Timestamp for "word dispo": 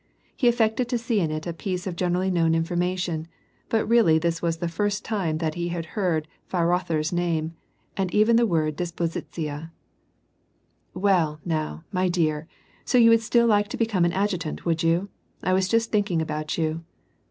8.47-9.05